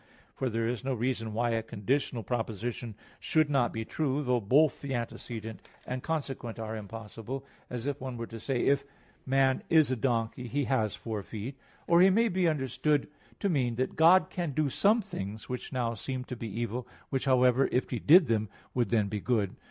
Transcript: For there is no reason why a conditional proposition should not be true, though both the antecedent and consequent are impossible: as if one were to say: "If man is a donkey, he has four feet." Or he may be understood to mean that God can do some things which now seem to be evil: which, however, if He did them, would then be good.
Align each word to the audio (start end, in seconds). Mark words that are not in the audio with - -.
For 0.33 0.49
there 0.49 0.67
is 0.67 0.83
no 0.83 0.95
reason 0.95 1.31
why 1.31 1.51
a 1.51 1.61
conditional 1.61 2.23
proposition 2.23 2.95
should 3.19 3.51
not 3.51 3.71
be 3.71 3.85
true, 3.85 4.23
though 4.23 4.39
both 4.39 4.81
the 4.81 4.95
antecedent 4.95 5.69
and 5.85 6.01
consequent 6.01 6.57
are 6.57 6.75
impossible: 6.75 7.45
as 7.69 7.85
if 7.85 8.01
one 8.01 8.17
were 8.17 8.25
to 8.25 8.39
say: 8.39 8.65
"If 8.65 8.83
man 9.27 9.61
is 9.69 9.91
a 9.91 9.95
donkey, 9.95 10.47
he 10.47 10.63
has 10.63 10.95
four 10.95 11.21
feet." 11.21 11.55
Or 11.85 12.01
he 12.01 12.09
may 12.09 12.29
be 12.29 12.47
understood 12.47 13.09
to 13.41 13.47
mean 13.47 13.75
that 13.75 13.95
God 13.95 14.31
can 14.31 14.53
do 14.53 14.69
some 14.71 15.03
things 15.03 15.47
which 15.47 15.71
now 15.71 15.93
seem 15.93 16.23
to 16.23 16.35
be 16.35 16.47
evil: 16.49 16.87
which, 17.11 17.25
however, 17.25 17.69
if 17.71 17.91
He 17.91 17.99
did 17.99 18.25
them, 18.25 18.49
would 18.73 18.89
then 18.89 19.07
be 19.07 19.19
good. 19.19 19.55